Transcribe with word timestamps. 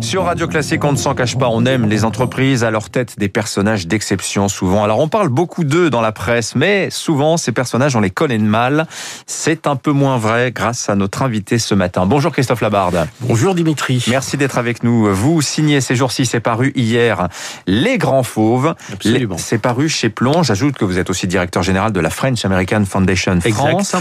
Sur 0.00 0.24
Radio 0.24 0.48
Classique, 0.48 0.84
on 0.84 0.92
ne 0.92 0.96
s'en 0.96 1.14
cache 1.14 1.36
pas, 1.36 1.48
on 1.48 1.64
aime 1.66 1.88
les 1.88 2.04
entreprises 2.04 2.64
à 2.64 2.70
leur 2.70 2.90
tête 2.90 3.18
des 3.18 3.28
personnages 3.28 3.86
d'exception 3.86 4.48
souvent. 4.48 4.84
Alors 4.84 4.98
on 4.98 5.08
parle 5.08 5.28
beaucoup 5.28 5.64
d'eux 5.64 5.88
dans 5.88 6.00
la 6.00 6.12
presse, 6.12 6.54
mais 6.56 6.90
souvent 6.90 7.36
ces 7.36 7.52
personnages 7.52 7.94
on 7.96 8.00
les 8.00 8.10
connaît 8.10 8.38
mal. 8.38 8.86
C'est 9.26 9.66
un 9.66 9.76
peu 9.76 9.92
moins 9.92 10.18
vrai 10.18 10.52
grâce 10.52 10.88
à 10.88 10.94
notre 10.94 11.22
invité 11.22 11.58
ce 11.58 11.74
matin. 11.74 12.06
Bonjour 12.06 12.32
Christophe 12.32 12.60
Labarde. 12.60 13.06
Bonjour 13.20 13.54
Dimitri. 13.54 14.04
Merci 14.08 14.36
d'être 14.36 14.58
avec 14.58 14.82
nous. 14.82 15.14
Vous 15.14 15.42
signez 15.42 15.80
ces 15.80 15.94
jours-ci, 15.94 16.26
c'est 16.26 16.40
paru 16.40 16.72
hier, 16.74 17.28
Les 17.66 17.98
Grands 17.98 18.22
Fauves. 18.24 18.74
Absolument. 18.92 19.38
C'est 19.38 19.58
paru 19.58 19.88
chez 19.88 20.08
Plon. 20.08 20.42
J'ajoute 20.42 20.76
que 20.76 20.84
vous 20.84 20.98
êtes 20.98 21.10
aussi 21.10 21.26
directeur 21.26 21.62
général 21.62 21.92
de 21.92 22.00
la 22.00 22.10
French 22.10 22.44
American 22.44 22.84
Foundation 22.84 23.38
France. 23.40 23.94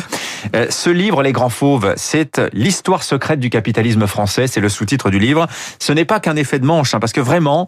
Euh, 0.56 0.68
ce 0.70 0.90
livre, 0.90 1.24
Les 1.24 1.32
Grands 1.32 1.50
Fauves, 1.50 1.94
c'est 1.98 2.42
l'histoire 2.54 3.04
secrète 3.04 3.40
du 3.40 3.50
capitalisme 3.50 4.08
français. 4.08 4.48
C'est 4.48 4.62
le 4.62 4.70
sous-titre 4.70 5.10
du 5.10 5.20
livre. 5.20 5.48
Ce 5.84 5.92
n'est 5.92 6.06
pas 6.06 6.22
qu'un 6.22 6.38
effet 6.38 6.60
de 6.60 6.66
manche, 6.66 6.94
hein, 6.94 7.02
parce 7.02 7.12
que 7.12 7.20
vraiment, 7.20 7.68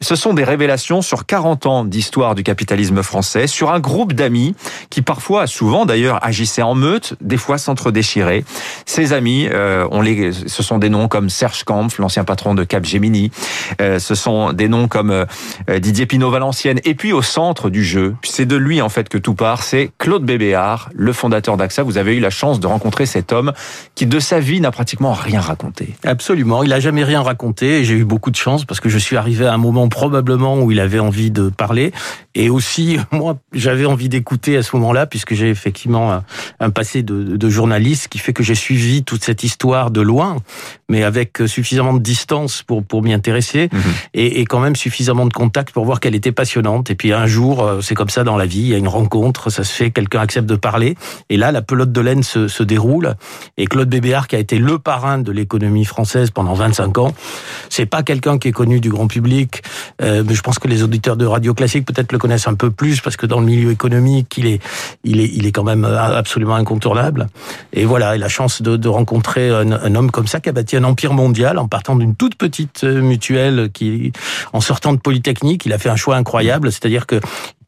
ce 0.00 0.14
sont 0.14 0.34
des 0.34 0.44
révélations 0.44 1.02
sur 1.02 1.26
40 1.26 1.66
ans 1.66 1.84
d'histoire 1.84 2.36
du 2.36 2.44
capitalisme 2.44 3.02
français, 3.02 3.48
sur 3.48 3.72
un 3.72 3.80
groupe 3.80 4.12
d'amis 4.12 4.54
qui 4.88 5.02
parfois, 5.02 5.48
souvent 5.48 5.84
d'ailleurs, 5.84 6.24
agissaient 6.24 6.62
en 6.62 6.76
meute, 6.76 7.14
des 7.20 7.36
fois 7.36 7.58
s'entre-déchiraient. 7.58 8.44
Ces 8.84 9.12
amis, 9.12 9.48
euh, 9.50 9.88
on 9.90 10.00
les, 10.00 10.30
ce 10.30 10.62
sont 10.62 10.78
des 10.78 10.88
noms 10.90 11.08
comme 11.08 11.28
Serge 11.28 11.64
Kampf, 11.64 11.98
l'ancien 11.98 12.22
patron 12.22 12.54
de 12.54 12.62
Capgemini. 12.62 13.32
Euh, 13.80 13.98
ce 13.98 14.14
sont 14.14 14.52
des 14.52 14.68
noms 14.68 14.86
comme 14.86 15.10
euh, 15.10 15.78
Didier 15.80 16.06
Pinot-Valenciennes. 16.06 16.78
Et 16.84 16.94
puis 16.94 17.12
au 17.12 17.22
centre 17.22 17.68
du 17.68 17.82
jeu, 17.82 18.14
c'est 18.22 18.46
de 18.46 18.54
lui 18.54 18.80
en 18.80 18.88
fait 18.88 19.08
que 19.08 19.18
tout 19.18 19.34
part, 19.34 19.64
c'est 19.64 19.90
Claude 19.98 20.24
Bébéard, 20.24 20.90
le 20.94 21.12
fondateur 21.12 21.56
d'AXA. 21.56 21.82
Vous 21.82 21.98
avez 21.98 22.14
eu 22.14 22.20
la 22.20 22.30
chance 22.30 22.60
de 22.60 22.68
rencontrer 22.68 23.06
cet 23.06 23.32
homme 23.32 23.52
qui 23.96 24.06
de 24.06 24.20
sa 24.20 24.38
vie 24.38 24.60
n'a 24.60 24.70
pratiquement 24.70 25.14
rien 25.14 25.40
raconté. 25.40 25.96
Absolument, 26.04 26.62
il 26.62 26.72
a 26.72 26.78
jamais 26.78 27.02
rien 27.02 27.22
raconté 27.22 27.55
et 27.62 27.84
j'ai 27.84 27.94
eu 27.94 28.04
beaucoup 28.04 28.30
de 28.30 28.36
chance 28.36 28.64
parce 28.64 28.80
que 28.80 28.88
je 28.88 28.98
suis 28.98 29.16
arrivé 29.16 29.46
à 29.46 29.52
un 29.52 29.58
moment 29.58 29.88
probablement 29.88 30.60
où 30.60 30.70
il 30.72 30.80
avait 30.80 30.98
envie 30.98 31.30
de 31.30 31.48
parler. 31.48 31.92
Et 32.34 32.50
aussi 32.50 32.98
moi 33.12 33.38
j'avais 33.52 33.86
envie 33.86 34.08
d'écouter 34.08 34.56
à 34.56 34.62
ce 34.62 34.76
moment-là 34.76 35.06
puisque 35.06 35.34
j'ai 35.34 35.50
effectivement 35.50 36.22
un, 36.60 36.70
passé 36.70 37.02
de, 37.02 37.36
de, 37.36 37.48
journaliste 37.48 38.08
qui 38.08 38.18
fait 38.18 38.32
que 38.32 38.42
j'ai 38.42 38.54
suivi 38.54 39.04
toute 39.04 39.24
cette 39.24 39.44
histoire 39.44 39.90
de 39.90 40.00
loin 40.00 40.36
mais 40.88 41.02
avec 41.02 41.38
suffisamment 41.46 41.94
de 41.94 41.98
distance 41.98 42.62
pour 42.62 42.84
pour 42.84 43.02
m'y 43.02 43.12
intéresser 43.12 43.68
mhm. 43.72 43.80
et, 44.14 44.40
et, 44.40 44.44
quand 44.44 44.60
même 44.60 44.76
suffisamment 44.76 45.26
de 45.26 45.32
contact 45.32 45.72
pour 45.72 45.84
voir 45.84 46.00
qu'elle 46.00 46.14
était 46.14 46.32
passionnante. 46.32 46.90
Et 46.90 46.94
puis 46.94 47.12
un 47.12 47.26
jour 47.26 47.62
euh, 47.62 47.80
c'est 47.80 47.94
comme 47.94 48.10
ça 48.10 48.24
dans 48.24 48.36
la 48.36 48.46
vie 48.46 48.60
il 48.60 48.68
y 48.68 48.74
a 48.74 48.78
une 48.78 48.88
rencontre 48.88 49.50
ça 49.50 49.64
se 49.64 49.72
fait 49.72 49.90
quelqu'un 49.90 50.20
accepte 50.20 50.46
de 50.46 50.56
parler. 50.56 50.96
Et 51.30 51.36
là 51.36 51.52
la 51.52 51.62
pelote 51.62 51.92
de 51.92 52.00
laine 52.00 52.22
se, 52.22 52.48
se 52.48 52.62
déroule. 52.62 53.14
Et 53.56 53.66
Claude 53.66 53.88
Bébéard 53.88 54.28
qui 54.28 54.36
a 54.36 54.38
été 54.38 54.58
le 54.58 54.78
parrain 54.78 55.18
de 55.18 55.32
l'économie 55.32 55.84
française 55.84 56.30
pendant 56.30 56.54
25 56.54 56.98
ans 56.98 57.14
c'est 57.68 57.86
pas 57.86 58.02
quelqu'un 58.02 58.38
qui 58.38 58.48
est 58.48 58.52
connu 58.52 58.80
du 58.80 58.90
grand 58.90 59.06
public, 59.06 59.62
euh, 60.02 60.22
mais 60.26 60.34
je 60.34 60.42
pense 60.42 60.58
que 60.58 60.68
les 60.68 60.82
auditeurs 60.82 61.16
de 61.16 61.26
radio 61.26 61.54
classique 61.54 61.86
peut-être 61.86 62.12
le 62.12 62.18
connaissent 62.18 62.48
un 62.48 62.54
peu 62.54 62.70
plus 62.70 63.00
parce 63.00 63.16
que 63.16 63.26
dans 63.26 63.40
le 63.40 63.46
milieu 63.46 63.70
économique, 63.70 64.36
il 64.38 64.46
est, 64.46 64.60
il 65.04 65.20
est, 65.20 65.30
il 65.32 65.46
est 65.46 65.52
quand 65.52 65.64
même 65.64 65.84
euh, 65.84 66.16
absolument 66.16 66.54
incontournable. 66.54 67.28
Et 67.72 67.84
voilà, 67.84 68.16
il 68.16 68.22
a 68.22 68.26
la 68.26 68.28
chance 68.28 68.60
de, 68.60 68.76
de 68.76 68.88
rencontrer 68.88 69.50
un, 69.50 69.70
un, 69.70 69.94
homme 69.94 70.10
comme 70.10 70.26
ça 70.26 70.40
qui 70.40 70.48
a 70.48 70.52
bâti 70.52 70.76
un 70.76 70.84
empire 70.84 71.12
mondial 71.12 71.58
en 71.58 71.68
partant 71.68 71.94
d'une 71.94 72.16
toute 72.16 72.34
petite 72.34 72.82
euh, 72.82 73.00
mutuelle 73.00 73.70
qui, 73.72 74.12
en 74.52 74.60
sortant 74.60 74.92
de 74.92 74.98
Polytechnique, 74.98 75.64
il 75.64 75.72
a 75.72 75.78
fait 75.78 75.88
un 75.88 75.96
choix 75.96 76.16
incroyable, 76.16 76.72
c'est-à-dire 76.72 77.06
que 77.06 77.20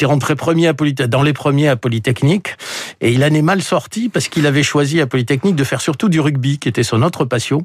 est 0.05 0.09
rentré 0.09 0.37
premier 0.37 0.69
à 0.69 0.73
dans 0.73 1.23
les 1.23 1.33
premiers 1.33 1.69
à 1.69 1.77
Polytechnique 1.77 2.57
et 3.01 3.13
il 3.13 3.23
en 3.25 3.29
est 3.29 3.43
mal 3.43 3.63
sorti 3.63 4.09
parce 4.09 4.29
qu'il 4.29 4.47
avait 4.47 4.63
choisi 4.63 5.01
à 5.01 5.07
Polytechnique 5.07 5.57
de 5.57 5.65
faire 5.65 5.81
surtout 5.81 6.09
du 6.09 6.21
rugby, 6.21 6.59
qui 6.59 6.69
était 6.69 6.83
son 6.83 7.03
autre 7.03 7.25
passion 7.25 7.65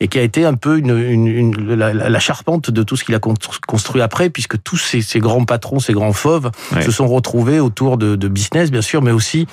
et 0.00 0.08
qui 0.08 0.18
a 0.18 0.22
été 0.22 0.44
un 0.44 0.54
peu 0.54 0.78
une, 0.78 0.96
une, 0.96 1.26
une 1.26 1.74
la, 1.74 1.92
la, 1.92 2.18
charpente 2.18 2.70
de 2.70 2.82
tout 2.82 2.96
ce 2.96 3.04
qu'il 3.04 3.14
a 3.14 3.18
construit 3.18 4.02
après, 4.02 4.30
puisque 4.30 4.62
tous 4.62 4.76
ces, 4.76 5.02
ces, 5.02 5.18
grands 5.18 5.44
patrons, 5.44 5.78
ces 5.78 5.92
grands 5.92 6.12
fauves, 6.12 6.50
ouais. 6.72 6.82
se 6.82 6.90
sont 6.90 7.06
retrouvés 7.06 7.60
autour 7.60 7.98
de, 7.98 8.16
de 8.16 8.28
business, 8.28 8.70
bien 8.70 8.82
sûr, 8.82 9.02
mais 9.02 9.12
aussi 9.12 9.46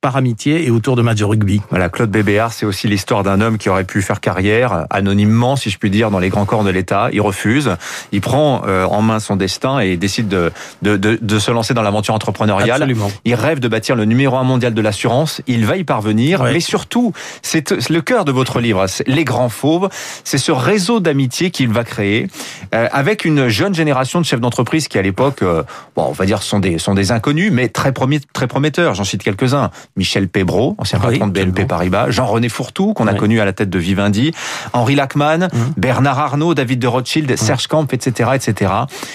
par 0.00 0.16
amitié 0.16 0.66
et 0.66 0.70
autour 0.70 0.96
de 0.96 1.02
matchs 1.02 1.18
de 1.18 1.24
rugby. 1.24 1.60
Voilà, 1.70 1.88
Claude 1.88 2.10
Bébéard, 2.10 2.52
c'est 2.52 2.66
aussi 2.66 2.88
l'histoire 2.88 3.22
d'un 3.22 3.40
homme 3.40 3.58
qui 3.58 3.68
aurait 3.68 3.84
pu 3.84 4.02
faire 4.02 4.20
carrière 4.20 4.86
anonymement, 4.90 5.56
si 5.56 5.70
je 5.70 5.78
puis 5.78 5.90
dire, 5.90 6.10
dans 6.10 6.18
les 6.18 6.28
grands 6.28 6.44
corps 6.44 6.64
de 6.64 6.70
l'État. 6.70 7.08
Il 7.12 7.20
refuse, 7.20 7.76
il 8.12 8.20
prend 8.20 8.62
euh, 8.66 8.84
en 8.84 9.02
main 9.02 9.18
son 9.18 9.36
destin 9.36 9.80
et 9.80 9.96
décide 9.96 10.28
de, 10.28 10.52
de, 10.82 10.96
de, 10.96 11.18
de 11.20 11.38
se 11.38 11.50
lancer 11.50 11.74
dans 11.74 11.82
l'aventure 11.82 12.14
entrepreneuriale. 12.14 12.82
Absolument. 12.82 13.10
Il 13.24 13.34
rêve 13.34 13.58
de 13.58 13.68
bâtir 13.68 13.96
le 13.96 14.04
numéro 14.04 14.36
un 14.36 14.44
mondial 14.44 14.74
de 14.74 14.80
l'assurance. 14.80 15.40
Il 15.46 15.66
va 15.66 15.76
y 15.76 15.84
parvenir, 15.84 16.40
ouais. 16.40 16.52
mais 16.52 16.60
surtout, 16.60 17.12
c'est 17.42 17.90
le 17.90 18.00
cœur 18.00 18.24
de 18.24 18.32
votre 18.32 18.60
livre, 18.60 18.86
les 19.06 19.24
grands 19.24 19.48
fauves. 19.48 19.88
C'est 20.24 20.38
ce 20.38 20.52
réseau 20.52 21.00
d'amitié 21.00 21.50
qu'il 21.50 21.68
va 21.68 21.84
créer 21.84 22.28
euh, 22.74 22.88
avec 22.92 23.24
une 23.24 23.48
jeune 23.48 23.74
génération 23.74 24.20
de 24.20 24.26
chefs 24.26 24.40
d'entreprise 24.40 24.88
qui, 24.88 24.98
à 24.98 25.02
l'époque, 25.02 25.42
euh, 25.42 25.62
bon, 25.96 26.06
on 26.08 26.12
va 26.12 26.26
dire, 26.26 26.42
sont 26.42 26.60
des, 26.60 26.78
sont 26.78 26.94
des 26.94 27.12
inconnus, 27.12 27.50
mais 27.52 27.68
très, 27.68 27.92
très 28.32 28.46
prometteurs. 28.46 28.94
J'en 28.94 29.04
cite 29.04 29.22
quelques-uns. 29.22 29.70
Michel 29.96 30.28
Pébro, 30.28 30.74
ancien 30.78 30.98
oui, 30.98 31.12
patron 31.12 31.28
de 31.28 31.32
BNP 31.32 31.64
Paribas, 31.64 32.10
Jean-René 32.10 32.48
Fourtou, 32.48 32.92
qu'on 32.92 33.06
a 33.06 33.12
oui. 33.12 33.18
connu 33.18 33.40
à 33.40 33.44
la 33.44 33.52
tête 33.52 33.70
de 33.70 33.78
Vivendi, 33.78 34.32
Henri 34.72 34.94
Lachmann, 34.94 35.48
mmh. 35.52 35.58
Bernard 35.76 36.18
Arnault, 36.18 36.54
David 36.54 36.78
de 36.78 36.86
Rothschild, 36.86 37.32
mmh. 37.32 37.36
Serge 37.36 37.66
Camp, 37.66 37.92
etc., 37.92 38.30
etc. 38.34 38.72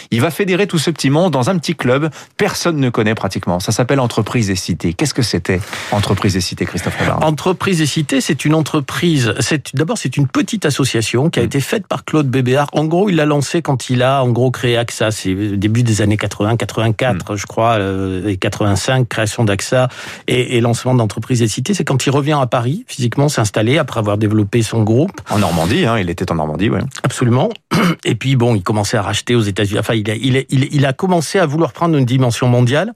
Il 0.10 0.22
va 0.22 0.32
fédérer 0.32 0.66
tout 0.66 0.80
ce 0.80 0.90
petit 0.90 1.10
monde 1.10 1.32
dans 1.32 1.50
un 1.50 1.58
petit 1.58 1.76
club. 1.76 2.10
Personne 2.38 2.78
ne 2.78 2.90
connaît 2.90 3.16
pratiquement. 3.16 3.60
Ça 3.60 3.72
s'appelle 3.72 4.00
Entreprise 4.00 4.50
et 4.50 4.56
Cité. 4.56 4.94
Qu'est-ce 4.94 5.14
que 5.14 5.22
c'était 5.22 5.62
Entreprise 5.92 6.36
et 6.36 6.42
Cité, 6.42 6.66
Christophe 6.66 6.98
Robard 6.98 7.24
Entreprise 7.24 7.82
et 7.82 7.86
Cité, 7.86 8.20
c'est 8.20 8.46
une 8.46 8.56
entreprise. 8.56 9.34
C'est 9.40 9.76
d'abord 9.76 9.98
c'est 9.98 10.18
une 10.18 10.28
petite 10.28 10.66
association 10.66 11.30
qui 11.30 11.40
a 11.40 11.44
mmh. 11.44 11.46
été 11.46 11.60
faite 11.60 11.88
par 11.88 12.06
Claude 12.06 12.28
Bébéard. 12.28 12.70
En 12.74 12.86
gros, 12.86 13.10
il 13.10 13.18
l'a 13.18 13.26
lancé 13.26 13.62
quand 13.62 13.90
il 13.90 14.02
a 14.02 14.24
en 14.24 14.30
gros 14.30 14.50
créé 14.50 14.78
AXA. 14.78 15.12
C'est 15.12 15.34
début 15.36 15.84
des 15.84 16.02
années 16.02 16.18
80, 16.18 16.58
84, 16.58 17.36
je 17.36 17.46
crois, 17.46 17.74
euh, 17.74 18.28
et 18.28 18.38
85, 18.38 19.08
création 19.08 19.44
d'AXA 19.44 19.90
et, 20.28 20.58
et 20.58 20.62
lancement 20.72 20.96
d'entreprise 20.96 21.42
et 21.42 21.50
cité, 21.50 21.74
c'est 21.74 21.84
quand 21.84 22.06
il 22.06 22.12
revient 22.12 22.38
à 22.40 22.48
Paris, 22.48 22.86
physiquement 22.88 23.28
s'installer 23.28 23.78
après 23.78 24.00
avoir 24.00 24.18
développé 24.18 24.62
son 24.62 24.84
groupe. 24.84 25.12
En 25.30 25.40
Normandie, 25.40 25.86
hein, 25.86 26.00
il 26.00 26.10
était 26.10 26.32
en 26.32 26.36
Normandie, 26.36 26.70
oui. 26.70 26.80
Absolument. 27.04 27.50
Et 28.06 28.16
puis 28.16 28.38
bon, 28.38 28.56
il 28.56 28.64
commençait 28.64 28.96
à 28.96 29.02
racheter 29.02 29.36
aux 29.36 29.42
États-Unis. 29.42 29.80
Enfin, 29.80 29.96
il 29.96 30.10
a, 30.10 30.16
il, 30.16 30.38
a, 30.38 30.42
il 30.50 30.86
a 30.86 30.94
commencé 30.94 31.40
à 31.40 31.46
vouloir 31.46 31.74
prendre 31.74 31.98
une 31.98 32.06
dimension 32.06 32.48
mondiale. 32.48 32.94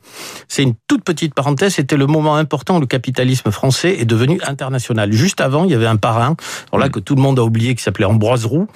C'est 0.48 0.64
une 0.64 0.74
toute 0.88 1.04
petite 1.04 1.34
parenthèse. 1.34 1.74
C'était 1.76 1.98
le 1.98 2.08
moment 2.08 2.38
important 2.38 2.78
où 2.78 2.80
le 2.80 2.86
capitalisme 2.86 3.52
français 3.52 3.98
est 4.00 4.06
devenu 4.06 4.40
international. 4.48 5.12
Juste 5.12 5.42
avant, 5.42 5.66
il 5.66 5.72
y 5.72 5.74
avait 5.74 5.86
un 5.86 5.98
parrain, 5.98 6.38
alors 6.72 6.80
là 6.80 6.88
que 6.88 7.02
tout 7.02 7.16
le 7.16 7.22
monde 7.22 7.40
a 7.40 7.44
oublié, 7.44 7.76
qui 7.76 7.84
s'appelait 7.84 8.06
Ambroise 8.06 8.46
Roux. 8.46 8.68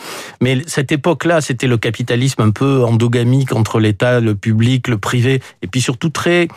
Mais 0.41 0.61
cette 0.67 0.91
époque-là, 0.91 1.39
c'était 1.39 1.67
le 1.67 1.77
capitalisme 1.77 2.41
un 2.41 2.51
peu 2.51 2.83
endogamique 2.83 3.53
entre 3.53 3.79
l'État, 3.79 4.19
le 4.19 4.35
public, 4.35 4.89
le 4.89 4.97
privé, 4.97 5.41
et 5.61 5.67
puis 5.67 5.79
surtout 5.79 6.09
très, 6.09 6.49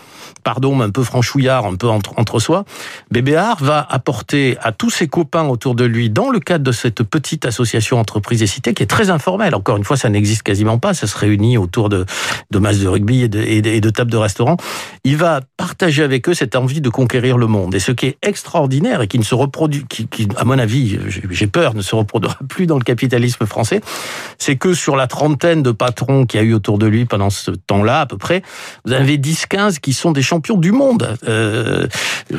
pardon, 0.43 0.81
un 0.81 0.91
peu 0.91 1.05
franchouillard, 1.05 1.67
un 1.67 1.77
peu 1.77 1.89
entre, 1.89 2.15
entre 2.17 2.31
soi. 2.41 2.65
Bébéard 3.10 3.62
va 3.62 3.87
apporter 3.88 4.56
à 4.62 4.72
tous 4.72 4.91
ses 4.91 5.09
copains 5.09 5.47
autour 5.47 5.75
de 5.75 5.84
lui, 5.84 6.10
dans 6.10 6.31
le 6.31 6.41
cadre 6.41 6.65
de 6.65 6.72
cette 6.72 7.03
petite 7.03 7.44
association 7.44 7.98
entreprise 7.98 8.43
et 8.43 8.47
cité, 8.47 8.75
qui 8.75 8.82
est 8.82 8.87
très 8.87 9.10
informelle. 9.10 9.54
Encore 9.54 9.76
une 9.76 9.84
fois, 9.84 9.97
ça 9.97 10.09
n'existe 10.09 10.43
quasiment 10.43 10.78
pas. 10.78 10.94
Ça 10.94 11.06
se 11.06 11.16
réunit 11.16 11.59
autour 11.59 11.88
de, 11.88 12.06
de 12.53 12.59
masses 12.59 12.79
de 12.79 12.89
rugby 12.89 13.23
et 13.23 13.29
de, 13.29 13.41
et 13.41 13.81
de, 13.81 13.91
tables 13.91 14.11
de 14.11 14.17
restaurant. 14.17 14.57
Il 15.05 15.17
va 15.17 15.41
partager 15.57 16.03
avec 16.03 16.29
eux 16.29 16.35
cette 16.35 16.57
envie 16.57 16.81
de 16.81 16.89
conquérir 16.89 17.39
le 17.39 17.47
monde. 17.47 17.75
Et 17.75 17.81
ce 17.81 17.93
qui 17.93 18.07
est 18.07 18.19
extraordinaire 18.23 19.03
et 19.03 19.09
qui 19.09 19.19
ne 19.19 19.25
se 19.25 19.35
reproduit, 19.35 19.85
qui, 19.89 20.29
à 20.37 20.45
mon 20.45 20.59
avis, 20.59 20.99
j'ai 21.31 21.47
peur, 21.47 21.75
ne 21.75 21.83
se 21.83 21.95
reproduira 21.95 22.37
plus 22.49 22.67
dans 22.67 22.79
le 22.79 22.85
capitalisme 22.85 23.47
français, 23.47 23.81
c'est 24.39 24.57
que 24.57 24.75
sur 24.75 24.97
la 24.97 25.07
trentaine 25.07 25.62
de 25.62 25.73
patrons 25.73 26.27
qu'il 26.27 26.41
y 26.41 26.43
a 26.43 26.47
eu 26.47 26.55
autour 26.55 26.79
de 26.79 26.87
lui 26.87 27.05
pendant 27.05 27.31
ce 27.31 27.51
temps-là, 27.51 28.03
à 28.03 28.07
peu 28.07 28.19
près, 28.19 28.43
vous 28.85 28.93
avez 28.93 29.19
10-15 29.19 29.81
qui 29.81 29.93
sont 29.93 30.12
des 30.12 30.23
champions 30.23 30.57
du 30.57 30.73
monde. 30.73 31.17
Euh, 31.27 31.87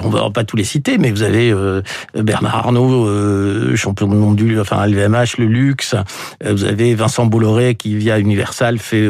on 0.02 0.09
va 0.09 0.29
pas 0.29 0.44
tous 0.44 0.56
les 0.56 0.63
citer, 0.63 0.97
mais 0.97 1.12
vous 1.12 1.23
avez 1.23 1.52
euh, 1.52 1.81
Bernard 2.16 2.56
Arnault, 2.56 3.07
euh, 3.07 3.75
champion 3.75 4.07
du 4.07 4.16
monde 4.16 4.35
du, 4.35 4.59
enfin 4.59 4.85
LVMH, 4.85 5.38
le 5.38 5.46
luxe. 5.46 5.96
Euh, 6.44 6.53
vous 6.53 6.66
avez 6.66 6.96
Vincent 6.96 7.26
Bolloré 7.26 7.76
qui 7.76 7.96
via 7.96 8.20
Universal 8.20 8.79
fait 8.79 9.08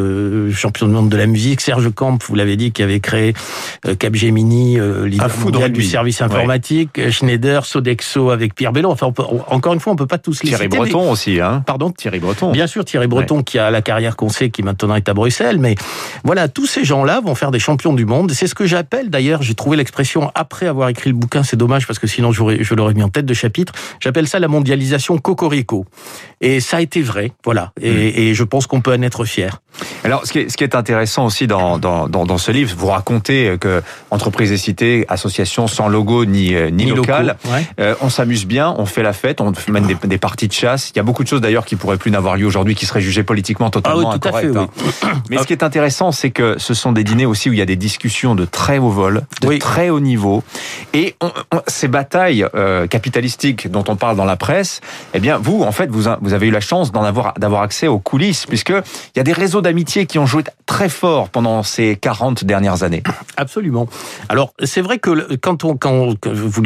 champion 0.52 0.88
du 0.88 0.93
monde 0.94 1.10
de 1.10 1.18
la 1.18 1.28
musique. 1.28 1.62
Serge 1.62 1.92
Camp, 1.94 2.18
vous 2.24 2.36
l'avez 2.36 2.56
dit, 2.56 2.72
qui 2.72 2.84
avait 2.84 3.00
créé 3.00 3.34
euh, 3.86 3.96
Capgemini, 3.96 4.78
leader 5.06 5.30
mondial 5.40 5.72
du 5.72 5.84
service 5.84 6.22
informatique. 6.22 6.98
Ouais. 6.98 7.12
Schneider, 7.12 7.66
Sodexo 7.66 8.30
avec 8.30 8.56
Pierre 8.56 8.72
Bello. 8.72 8.90
Enfin, 8.90 9.08
on 9.08 9.12
peut, 9.12 9.24
encore 9.48 9.74
une 9.74 9.80
fois, 9.80 9.94
on 9.94 9.96
peut 9.96 10.08
pas 10.08 10.18
tous 10.18 10.42
les 10.44 10.50
Thierry 10.50 10.64
citer. 10.66 10.78
Breton 10.78 11.06
mais... 11.06 11.12
aussi, 11.12 11.40
hein. 11.40 11.64
Pardon. 11.66 11.92
Thierry 11.92 12.20
Breton. 12.20 12.52
Bien 12.52 12.68
sûr, 12.68 12.86
Thierry 12.86 13.08
Breton 13.08 13.38
ouais. 13.38 13.44
qui 13.44 13.60
a 13.60 13.72
la 13.72 13.82
carrière 13.82 14.16
qu'on 14.16 14.30
sait, 14.30 14.50
qui 14.50 14.64
maintenant 14.64 14.96
est 14.96 15.10
à 15.10 15.14
Bruxelles. 15.14 15.60
Mais 15.60 15.76
voilà, 16.24 16.48
tous 16.48 16.66
ces 16.66 16.84
gens-là 16.84 17.22
vont 17.22 17.36
faire 17.36 17.52
des 17.52 17.60
champions 17.60 17.94
du 17.94 18.06
monde. 18.06 18.32
C'est 18.32 18.48
ce 18.48 18.56
que 18.56 18.66
j'appelle 18.66 19.10
d'ailleurs. 19.10 19.42
J'ai 19.42 19.56
trouvé 19.56 19.78
l'expression 19.78 20.32
après 20.36 20.68
avoir 20.68 20.90
écrit 20.90 21.10
le 21.10 21.16
bouquin. 21.16 21.44
C'est 21.44 21.58
dommage 21.58 21.88
parce 21.88 22.00
que 22.00 22.08
sinon 22.08 22.32
je 22.32 22.74
l'aurais 22.74 22.94
mis 22.94 23.04
en 23.04 23.10
tête 23.10 23.26
de 23.26 23.34
chapitre. 23.34 23.74
J'appelle 24.00 24.28
ça 24.28 24.40
la 24.40 24.48
mondialisation 24.48 25.18
cocorico. 25.18 25.86
Et 26.42 26.60
ça 26.60 26.78
a 26.78 26.82
été 26.82 27.02
vrai. 27.02 27.32
Voilà. 27.44 27.72
Et, 27.82 27.92
mm. 27.92 28.20
et 28.20 28.34
je 28.34 28.44
pense 28.44 28.68
qu'on 28.68 28.82
peut 28.82 28.94
en 28.94 29.02
être 29.02 29.26
fier. 29.26 29.62
Alors, 30.04 30.26
ce 30.26 30.32
qui 30.32 30.40
est, 30.40 30.50
ce 30.50 30.58
qui 30.58 30.64
est 30.64 30.76
intéressant 30.76 30.83
aussi 31.20 31.48
dans, 31.48 31.78
dans, 31.78 32.08
dans, 32.08 32.26
dans, 32.26 32.38
ce 32.38 32.52
livre, 32.52 32.74
vous 32.78 32.88
racontez 32.88 33.58
que 33.60 33.82
entreprise 34.12 34.52
est 34.52 34.58
citée, 34.58 35.06
association 35.10 35.68
sans 35.68 35.88
logo 35.88 36.26
ni, 36.26 36.56
euh, 36.56 36.70
ni, 36.70 36.86
local. 36.86 37.38
Euh, 37.80 37.96
on 38.02 38.10
s'amuse 38.10 38.46
bien, 38.46 38.74
on 38.78 38.86
fait 38.86 39.04
la 39.04 39.14
fête, 39.14 39.42
on 39.42 39.52
mène 39.70 39.88
des, 39.88 39.96
des, 39.96 40.18
parties 40.18 40.48
de 40.48 40.54
chasse. 40.54 40.92
Il 40.92 40.98
y 40.98 41.00
a 41.00 41.04
beaucoup 41.04 41.24
de 41.24 41.28
choses 41.28 41.42
d'ailleurs 41.42 41.66
qui 41.66 41.76
pourraient 41.76 41.98
plus 41.98 42.12
n'avoir 42.12 42.38
lieu 42.38 42.46
aujourd'hui, 42.46 42.76
qui 42.76 42.86
seraient 42.86 43.02
jugées 43.02 43.24
politiquement 43.24 43.70
totalement 43.70 44.12
ah 44.12 44.16
incorrectes. 44.16 44.56
Hein. 44.56 44.68
Mais 45.30 45.38
ce 45.38 45.44
qui 45.44 45.54
est 45.54 45.64
intéressant, 45.64 46.12
c'est 46.12 46.32
que 46.32 46.56
ce 46.58 46.74
sont 46.74 46.92
des 46.92 47.04
dîners 47.04 47.26
aussi 47.26 47.50
où 47.50 47.54
il 47.54 47.60
y 47.60 47.62
a 47.62 47.66
des 47.66 47.76
discussions 47.76 48.36
de 48.36 48.46
très 48.46 48.78
haut 48.78 48.90
vol, 48.90 49.24
de 49.42 49.58
très 49.58 49.90
haut 49.90 50.00
niveau. 50.00 50.44
Et 50.94 51.16
ces 51.68 51.88
batailles 51.88 52.46
euh, 52.56 52.88
capitalistiques 52.88 53.70
dont 53.70 53.84
on 53.88 53.96
parle 53.96 54.16
dans 54.16 54.26
la 54.26 54.36
presse, 54.36 54.82
eh 55.14 55.20
bien, 55.20 55.38
vous, 55.38 55.64
en 55.64 55.72
fait, 55.72 55.90
vous, 55.90 56.10
vous 56.22 56.34
avez 56.34 56.48
eu 56.48 56.52
la 56.52 56.62
chance 56.62 56.92
d'en 56.92 57.04
avoir, 57.04 57.34
d'avoir 57.38 57.62
accès 57.62 57.88
aux 57.88 58.00
coulisses, 58.00 58.46
puisque 58.46 58.70
il 58.70 59.18
y 59.18 59.20
a 59.20 59.24
des 59.24 59.34
réseaux 59.34 59.62
d'amitié 59.62 60.06
qui 60.06 60.20
ont 60.20 60.26
joué 60.26 60.44
très 60.74 60.90
fort 60.90 61.30
pendant 61.30 61.62
ces 61.62 61.96
40 61.96 62.46
dernières 62.46 62.82
années. 62.82 63.04
Absolument. 63.38 63.88
Alors, 64.28 64.54
c'est 64.64 64.82
vrai 64.82 64.98
que 64.98 65.36
quand 65.36 65.64
on, 65.66 65.78
quand, 65.78 66.16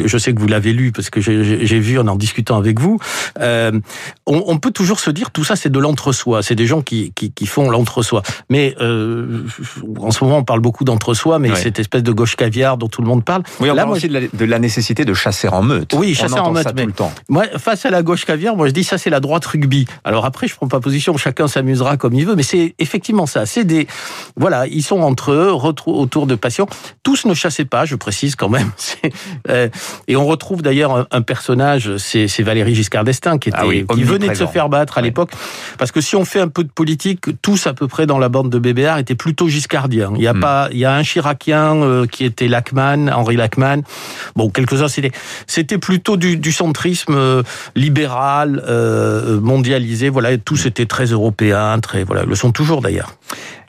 je 0.06 0.18
sais 0.18 0.33
que 0.33 0.39
vous 0.39 0.48
l'avez 0.48 0.71
lu 0.71 0.94
parce 0.94 1.09
que 1.09 1.19
j'ai 1.19 1.80
vu 1.80 2.00
en 2.00 2.07
en 2.07 2.15
discutant 2.15 2.57
avec 2.57 2.80
vous, 2.80 3.00
euh, 3.42 3.71
on, 4.25 4.44
on, 4.48 4.59
peut 4.59 4.71
toujours 4.71 5.01
se 5.01 5.09
dire 5.09 5.31
tout 5.31 5.44
ça 5.44 5.57
c'est 5.57 5.69
de 5.69 5.80
l'entre-soi. 5.80 6.42
C'est 6.42 6.56
des 6.56 6.65
gens 6.65 6.81
qui, 6.81 7.12
qui, 7.15 7.31
qui 7.31 7.45
font 7.48 7.69
l'entre-soi. 7.69 8.21
Mais 8.50 8.75
euh, 8.80 9.44
en 10.00 10.12
ce 10.12 10.24
moment, 10.24 10.38
on 10.38 10.44
parle 10.45 10.62
beaucoup 10.62 10.86
d'entre-soi, 10.86 11.38
mais 11.38 11.54
cette 11.56 11.80
espèce 11.80 12.04
de 12.04 12.13
gauche 12.13 12.38
caviar 12.38 12.77
dont 12.77 12.88
tout 12.88 13.01
le 13.01 13.07
monde 13.09 13.25
parle. 13.25 13.44
Oui, 13.59 13.69
on 13.69 13.74
Là, 13.74 13.83
parle 13.83 13.98
aussi 13.98 14.07
de 14.07 14.45
la, 14.45 14.59
nécessité 14.59 15.04
de 15.04 15.13
chasser 15.13 15.50
en 15.50 15.62
meute. 15.62 15.94
Oui, 15.94 16.15
chasser 16.15 16.39
en 16.39 16.51
meute. 16.51 16.63
Ça 16.63 16.71
tout 16.71 16.86
le 16.86 16.94
temps. 16.94 17.12
Moi, 17.27 17.45
face 17.57 17.86
à 17.86 17.89
la 17.89 18.04
gauche 18.04 18.24
caviar, 18.24 18.56
moi 18.56 18.68
je 18.68 18.74
dis 18.74 18.86
ça 18.86 18.98
c'est 18.98 19.09
la 19.09 19.19
droite 19.19 19.45
rugby. 19.45 19.86
Alors 20.06 20.25
après, 20.25 20.48
je 20.48 20.56
prends 20.56 20.69
pas 20.69 20.80
position. 20.80 21.18
Chacun 21.18 21.50
s'amusera 21.50 21.98
comme 21.98 22.13
il 22.13 22.25
veut, 22.25 22.36
mais 22.36 22.44
c'est 22.44 22.74
effectivement 22.80 23.25
ça. 23.25 23.45
C'est 23.45 23.65
des 23.65 23.86
voilà, 24.35 24.67
ils 24.67 24.83
sont 24.83 25.01
entre 25.01 25.31
eux, 25.31 25.51
autour 25.51 26.27
de 26.27 26.35
passion. 26.35 26.67
Tous 27.03 27.25
ne 27.25 27.33
chassaient 27.33 27.65
pas, 27.65 27.85
je 27.85 27.95
précise 27.95 28.35
quand 28.35 28.49
même. 28.49 28.71
Euh, 29.49 29.69
et 30.07 30.15
on 30.15 30.25
retrouve 30.25 30.61
d'ailleurs 30.61 31.07
un, 31.09 31.21
personnage, 31.21 31.95
c'est 31.97 32.41
Valérie 32.41 32.75
Giscard 32.75 33.03
d'Estaing, 33.03 33.37
qui, 33.37 33.49
ah 33.53 33.63
qui 33.93 34.03
venait 34.03 34.27
de 34.27 34.33
se 34.33 34.45
faire 34.45 34.67
battre 34.67 34.97
à 34.97 35.01
l'époque. 35.01 35.31
Parce 35.77 35.91
que 35.91 36.01
si 36.01 36.15
on 36.15 36.25
fait 36.25 36.39
un 36.39 36.49
peu 36.49 36.63
de 36.63 36.69
politique, 36.69 37.27
tous 37.41 37.67
à 37.67 37.73
peu 37.73 37.87
près 37.87 38.05
dans 38.05 38.19
la 38.19 38.29
bande 38.29 38.49
de 38.49 38.59
BBR 38.59 38.97
étaient 38.97 39.15
plutôt 39.15 39.47
giscardiens. 39.47 40.11
Il 40.15 40.21
y 40.21 40.27
a 40.27 40.33
hmm. 40.33 40.39
pas, 40.39 40.69
il 40.71 40.79
y 40.79 40.85
a 40.85 40.93
un 40.93 41.03
Chiracien 41.03 41.75
euh, 41.75 42.05
qui 42.07 42.25
était 42.25 42.47
Lachman, 42.47 43.09
Henri 43.09 43.37
Lachman. 43.37 43.83
Bon, 44.35 44.49
quelques-uns 44.49 44.89
c'était, 44.89 45.11
c'était 45.45 45.77
plutôt 45.77 46.17
du, 46.17 46.37
du 46.37 46.51
centrisme 46.51 47.15
euh, 47.15 47.43
libéral, 47.75 48.63
mondialisé. 49.41 50.09
Voilà, 50.09 50.37
tous 50.37 50.65
étaient 50.65 50.85
très 50.85 51.05
européens, 51.05 51.79
très 51.79 52.03
voilà, 52.03 52.23
le 52.25 52.35
sont 52.35 52.51
toujours 52.51 52.81
d'ailleurs. 52.81 53.13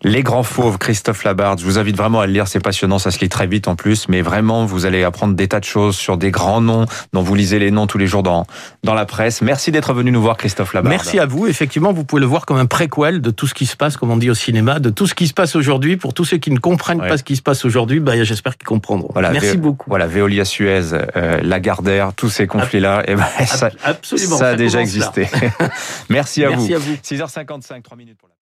Les 0.05 0.23
Grands 0.23 0.45
Fauves, 0.45 0.79
Christophe 0.79 1.25
Labarde. 1.25 1.59
Je 1.59 1.65
vous 1.65 1.79
invite 1.79 1.97
vraiment 1.97 2.21
à 2.21 2.27
le 2.27 2.33
lire, 2.33 2.47
c'est 2.47 2.61
passionnant, 2.61 3.01
ça 3.01 3.11
se 3.11 3.19
lit 3.19 3.29
très 3.29 3.49
vite 3.49 3.67
en 3.67 3.75
plus, 3.75 4.09
mais 4.09 4.23
vraiment, 4.23 4.65
vous 4.65 4.87
allez 4.87 5.03
apprendre 5.03 5.35
des 5.35 5.49
tas 5.49 5.59
de 5.59 5.65
choses 5.65 5.97
sur 5.97 6.17
des 6.17 6.31
grands 6.31 6.61
noms 6.61 6.87
dont 7.13 7.23
vous 7.23 7.35
lisez 7.35 7.59
les 7.59 7.73
noms 7.73 7.89
tous 7.89 7.99
les 7.99 8.07
jours 8.07 8.23
dans, 8.23 8.47
dans 8.85 8.95
la 8.95 9.07
presse. 9.07 9.43
Merci 9.43 9.73
d'être 9.73 9.93
venu 9.93 10.13
nous 10.13 10.23
voir, 10.23 10.37
Christophe 10.37 10.73
Labarde. 10.73 10.95
Merci 10.95 11.19
à 11.19 11.27
vous. 11.27 11.49
Effectivement, 11.49 11.93
vous 11.93 12.05
pouvez 12.05 12.21
le 12.21 12.27
voir 12.27 12.47
comme 12.47 12.59
un 12.59 12.67
préquel 12.67 13.21
de 13.21 13.31
tout 13.31 13.49
ce 13.49 13.55
qui 13.55 13.67
se 13.67 13.77
passe, 13.77 13.97
comme 13.97 14.13
on 14.13 14.17
dit 14.17 14.31
au 14.31 14.35
cinéma, 14.35 14.79
de 14.79 14.91
tout 14.91 15.09
ce 15.09 15.15
qui 15.15 15.27
se 15.27 15.35
passe 15.35 15.57
aujourd'hui. 15.57 15.97
Pour 15.97 16.15
tous 16.15 16.25
ceux 16.25 16.39
qui 16.39 16.53
ne 16.53 16.59
comprennent 16.59 17.01
pas 17.01 17.19
ce 17.19 17.25
qui 17.25 17.35
se 17.35 17.43
passe 17.43 17.65
aujourd'hui, 17.65 17.99
bah, 17.99 18.23
j'espère 18.23 18.57
qu'ils 18.57 18.69
comprendront. 18.69 19.11
Voilà, 19.13 19.31
Merci 19.31 19.57
beaucoup. 19.57 19.91
Voilà, 19.91 20.07
Veolia 20.07 20.45
Suez, 20.45 20.93
euh, 20.93 21.41
Lagardère, 21.43 22.15
tous 22.15 22.29
ces 22.29 22.47
conflits-là, 22.47 23.03
et 23.07 23.13
eh 23.13 23.15
ben, 23.17 23.27
ça, 23.47 23.71
Absolument, 23.85 24.37
ça, 24.37 24.51
a 24.51 24.55
déjà 24.55 24.81
existé. 24.81 25.29
Merci 26.09 26.45
à 26.45 26.51
Merci 26.51 26.69
vous. 26.69 26.75
À 26.75 26.79
vous. 26.79 26.95
6h55, 26.95 27.83
3 27.83 27.97
minutes 27.97 28.17
pour 28.19 28.29
la 28.29 28.35